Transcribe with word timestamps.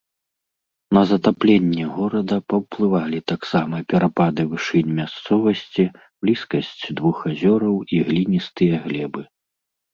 На 0.97 1.01
затапленне 1.09 1.85
горада 1.97 2.37
паўплывалі 2.53 3.19
таксама 3.33 3.75
перапады 3.95 4.47
вышынь 4.55 4.91
мясцовасці, 5.03 5.83
блізкасць 6.27 6.75
двух 6.97 7.17
азёраў 7.33 7.77
і 7.95 8.05
гліністыя 8.11 8.75
глебы. 8.91 9.21